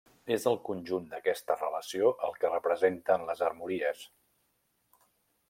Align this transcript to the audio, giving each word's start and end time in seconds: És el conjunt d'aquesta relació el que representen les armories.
És 0.35 0.45
el 0.51 0.55
conjunt 0.69 1.03
d'aquesta 1.11 1.57
relació 1.59 2.09
el 2.29 2.33
que 2.39 2.53
representen 2.55 3.27
les 3.29 3.45
armories. 3.51 4.03